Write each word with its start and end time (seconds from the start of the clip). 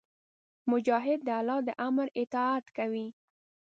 مجاهد 0.71 1.19
د 1.27 1.29
الله 1.39 1.59
د 1.67 1.69
امر 1.87 2.07
اطاعت 2.21 2.65
کوي. 2.77 3.07